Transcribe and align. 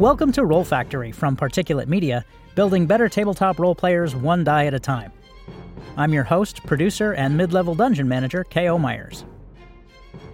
Welcome 0.00 0.32
to 0.32 0.46
Roll 0.46 0.64
Factory 0.64 1.12
from 1.12 1.36
Particulate 1.36 1.86
Media, 1.86 2.24
building 2.54 2.86
better 2.86 3.06
tabletop 3.06 3.58
role 3.58 3.74
players 3.74 4.16
one 4.16 4.44
die 4.44 4.64
at 4.64 4.72
a 4.72 4.80
time. 4.80 5.12
I'm 5.94 6.14
your 6.14 6.24
host, 6.24 6.64
producer, 6.64 7.12
and 7.12 7.36
mid 7.36 7.52
level 7.52 7.74
dungeon 7.74 8.08
manager, 8.08 8.44
K.O. 8.44 8.78
Myers. 8.78 9.26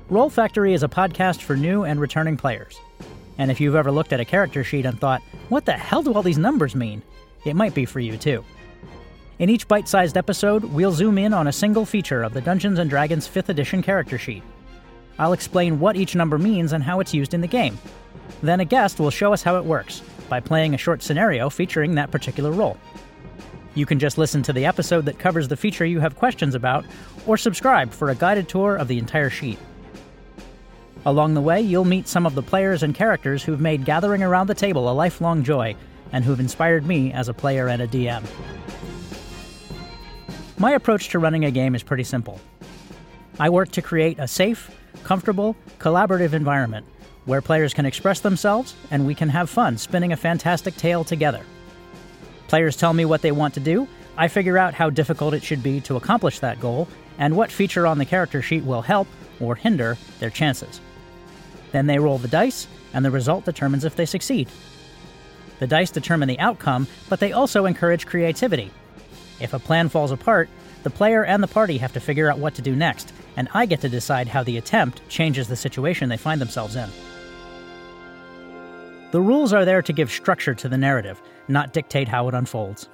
Roll 0.08 0.30
Factory 0.30 0.72
is 0.72 0.84
a 0.84 0.88
podcast 0.88 1.42
for 1.42 1.56
new 1.56 1.82
and 1.82 2.00
returning 2.00 2.36
players. 2.36 2.78
And 3.38 3.50
if 3.50 3.60
you've 3.60 3.74
ever 3.74 3.90
looked 3.90 4.12
at 4.12 4.20
a 4.20 4.24
character 4.24 4.62
sheet 4.62 4.86
and 4.86 5.00
thought, 5.00 5.20
what 5.48 5.66
the 5.66 5.72
hell 5.72 6.04
do 6.04 6.14
all 6.14 6.22
these 6.22 6.38
numbers 6.38 6.76
mean? 6.76 7.02
It 7.44 7.56
might 7.56 7.74
be 7.74 7.86
for 7.86 7.98
you 7.98 8.16
too. 8.16 8.44
In 9.40 9.50
each 9.50 9.66
bite 9.66 9.88
sized 9.88 10.16
episode, 10.16 10.62
we'll 10.62 10.92
zoom 10.92 11.18
in 11.18 11.34
on 11.34 11.48
a 11.48 11.52
single 11.52 11.84
feature 11.84 12.22
of 12.22 12.34
the 12.34 12.40
Dungeons 12.40 12.78
and 12.78 12.88
Dragons 12.88 13.26
5th 13.26 13.48
edition 13.48 13.82
character 13.82 14.16
sheet. 14.16 14.44
I'll 15.18 15.32
explain 15.32 15.80
what 15.80 15.96
each 15.96 16.14
number 16.14 16.38
means 16.38 16.72
and 16.72 16.84
how 16.84 17.00
it's 17.00 17.12
used 17.12 17.34
in 17.34 17.40
the 17.40 17.48
game. 17.48 17.80
Then 18.42 18.60
a 18.60 18.64
guest 18.64 19.00
will 19.00 19.10
show 19.10 19.32
us 19.32 19.42
how 19.42 19.56
it 19.56 19.64
works 19.64 20.02
by 20.28 20.40
playing 20.40 20.74
a 20.74 20.78
short 20.78 21.02
scenario 21.02 21.48
featuring 21.48 21.94
that 21.94 22.10
particular 22.10 22.50
roll. 22.50 22.76
You 23.74 23.86
can 23.86 23.98
just 23.98 24.18
listen 24.18 24.42
to 24.44 24.52
the 24.52 24.66
episode 24.66 25.04
that 25.04 25.18
covers 25.18 25.48
the 25.48 25.56
feature 25.56 25.84
you 25.84 26.00
have 26.00 26.16
questions 26.16 26.54
about, 26.54 26.84
or 27.26 27.36
subscribe 27.36 27.92
for 27.92 28.10
a 28.10 28.14
guided 28.14 28.48
tour 28.48 28.76
of 28.76 28.88
the 28.88 28.98
entire 28.98 29.30
sheet. 29.30 29.58
Along 31.04 31.34
the 31.34 31.40
way, 31.40 31.60
you'll 31.60 31.84
meet 31.84 32.08
some 32.08 32.26
of 32.26 32.34
the 32.34 32.42
players 32.42 32.82
and 32.82 32.94
characters 32.94 33.42
who've 33.42 33.60
made 33.60 33.84
gathering 33.84 34.22
around 34.22 34.48
the 34.48 34.54
table 34.54 34.90
a 34.90 34.92
lifelong 34.92 35.44
joy 35.44 35.76
and 36.12 36.24
who've 36.24 36.40
inspired 36.40 36.86
me 36.86 37.12
as 37.12 37.28
a 37.28 37.34
player 37.34 37.68
and 37.68 37.82
a 37.82 37.86
DM. 37.86 38.24
My 40.58 40.72
approach 40.72 41.10
to 41.10 41.18
running 41.18 41.44
a 41.44 41.50
game 41.50 41.74
is 41.74 41.82
pretty 41.82 42.04
simple. 42.04 42.40
I 43.38 43.50
work 43.50 43.70
to 43.72 43.82
create 43.82 44.18
a 44.18 44.26
safe, 44.26 44.70
comfortable, 45.04 45.54
collaborative 45.78 46.32
environment 46.32 46.86
where 47.26 47.42
players 47.42 47.74
can 47.74 47.84
express 47.86 48.20
themselves 48.20 48.74
and 48.90 49.06
we 49.06 49.14
can 49.14 49.28
have 49.28 49.50
fun 49.50 49.76
spinning 49.76 50.12
a 50.12 50.16
fantastic 50.16 50.74
tale 50.76 51.04
together. 51.04 51.44
Players 52.48 52.76
tell 52.76 52.94
me 52.94 53.04
what 53.04 53.22
they 53.22 53.32
want 53.32 53.54
to 53.54 53.60
do, 53.60 53.86
I 54.16 54.28
figure 54.28 54.56
out 54.56 54.74
how 54.74 54.88
difficult 54.88 55.34
it 55.34 55.42
should 55.42 55.62
be 55.62 55.80
to 55.82 55.96
accomplish 55.96 56.38
that 56.38 56.60
goal, 56.60 56.88
and 57.18 57.36
what 57.36 57.52
feature 57.52 57.86
on 57.86 57.98
the 57.98 58.04
character 58.04 58.40
sheet 58.40 58.64
will 58.64 58.82
help 58.82 59.08
or 59.40 59.54
hinder 59.54 59.98
their 60.20 60.30
chances. 60.30 60.80
Then 61.72 61.86
they 61.86 61.98
roll 61.98 62.18
the 62.18 62.28
dice, 62.28 62.66
and 62.94 63.04
the 63.04 63.10
result 63.10 63.44
determines 63.44 63.84
if 63.84 63.96
they 63.96 64.06
succeed. 64.06 64.48
The 65.58 65.66
dice 65.66 65.90
determine 65.90 66.28
the 66.28 66.40
outcome, 66.40 66.86
but 67.08 67.20
they 67.20 67.32
also 67.32 67.66
encourage 67.66 68.06
creativity. 68.06 68.70
If 69.40 69.52
a 69.52 69.58
plan 69.58 69.88
falls 69.88 70.12
apart, 70.12 70.48
the 70.82 70.90
player 70.90 71.24
and 71.24 71.42
the 71.42 71.48
party 71.48 71.78
have 71.78 71.92
to 71.94 72.00
figure 72.00 72.30
out 72.30 72.38
what 72.38 72.54
to 72.54 72.62
do 72.62 72.74
next, 72.74 73.12
and 73.36 73.48
I 73.52 73.66
get 73.66 73.80
to 73.82 73.88
decide 73.88 74.28
how 74.28 74.42
the 74.42 74.56
attempt 74.56 75.06
changes 75.08 75.48
the 75.48 75.56
situation 75.56 76.08
they 76.08 76.16
find 76.16 76.40
themselves 76.40 76.76
in. 76.76 76.88
The 79.12 79.20
rules 79.20 79.52
are 79.52 79.64
there 79.64 79.82
to 79.82 79.92
give 79.92 80.10
structure 80.10 80.54
to 80.54 80.68
the 80.68 80.76
narrative, 80.76 81.22
not 81.48 81.72
dictate 81.72 82.08
how 82.08 82.28
it 82.28 82.34
unfolds. 82.34 82.88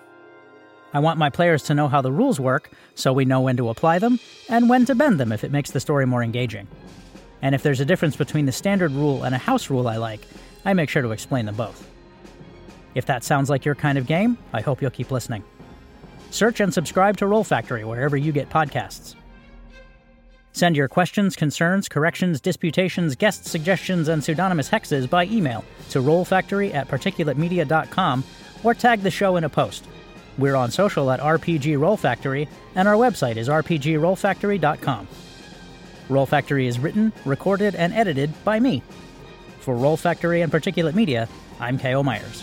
I 0.93 0.99
want 0.99 1.19
my 1.19 1.31
players 1.31 1.63
to 1.65 1.75
know 1.75 1.89
how 1.89 2.03
the 2.03 2.13
rules 2.13 2.39
work 2.39 2.71
so 2.95 3.13
we 3.13 3.25
know 3.25 3.41
when 3.41 3.57
to 3.57 3.71
apply 3.71 3.99
them 3.99 4.21
and 4.49 4.69
when 4.69 4.85
to 4.85 4.95
bend 4.95 5.19
them 5.19 5.33
if 5.33 5.43
it 5.43 5.51
makes 5.51 5.71
the 5.71 5.81
story 5.81 6.07
more 6.07 6.23
engaging. 6.23 6.69
And 7.41 7.55
if 7.55 7.63
there's 7.63 7.81
a 7.81 7.87
difference 7.87 8.15
between 8.15 8.45
the 8.45 8.53
standard 8.53 8.93
rule 8.93 9.25
and 9.25 9.35
a 9.35 9.39
house 9.39 9.71
rule 9.71 9.89
I 9.89 9.97
like, 9.97 10.27
I 10.67 10.75
make 10.75 10.91
sure 10.91 11.03
to 11.03 11.13
explain 11.13 11.47
them 11.47 11.57
both. 11.57 11.89
If 12.95 13.07
that 13.07 13.25
sounds 13.25 13.49
like 13.49 13.65
your 13.65 13.75
kind 13.75 13.97
of 13.97 14.07
game, 14.07 14.37
I 14.53 14.61
hope 14.61 14.83
you'll 14.83 14.91
keep 14.91 15.11
listening. 15.11 15.43
Search 16.31 16.61
and 16.61 16.73
subscribe 16.73 17.17
to 17.17 17.27
Roll 17.27 17.43
Factory 17.43 17.85
wherever 17.85 18.19
you 18.19 18.33
get 18.33 18.51
podcasts. 18.51 19.15
Send 20.53 20.77
your 20.77 20.89
questions, 20.89 21.35
concerns, 21.35 21.89
corrections, 21.89 22.41
disputations, 22.41 23.17
guest 23.17 23.47
suggestions, 23.47 24.09
and 24.09 24.23
pseudonymous 24.23 24.71
hexes 24.71 25.09
by 25.09 25.25
email 25.27 25.65
to 25.91 26.01
rollfactory 26.01 26.75
at 26.75 26.89
particulatemedia.com 26.89 28.25
or 28.63 28.75
tag 28.75 29.01
the 29.01 29.11
show 29.11 29.37
in 29.37 29.45
a 29.45 29.49
post. 29.49 29.87
We're 30.39 30.57
on 30.57 30.71
social 30.71 31.11
at 31.11 31.21
RPG 31.21 31.79
Roll 31.79 31.97
Factory, 31.97 32.49
and 32.75 32.89
our 32.89 32.95
website 32.95 33.37
is 33.37 33.49
rpgrollfactory.com. 33.49 35.09
Roll 36.09 36.27
Factory 36.27 36.67
is 36.67 36.79
written, 36.79 37.13
recorded, 37.25 37.75
and 37.75 37.93
edited 37.93 38.33
by 38.45 38.61
me. 38.61 38.83
For 39.61 39.75
Roll 39.75 39.97
Factory 39.97 40.43
and 40.43 40.53
Particulate 40.53 40.95
Media, 40.95 41.29
I'm 41.61 41.79
K.O. 41.79 42.03
Myers. 42.03 42.43